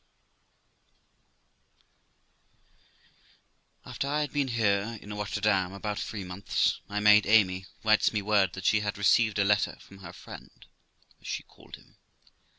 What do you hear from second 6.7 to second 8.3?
my maid Amy writes me